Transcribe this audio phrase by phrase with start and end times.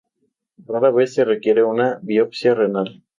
[0.65, 3.03] Rara vez se requiere una biopsia renal.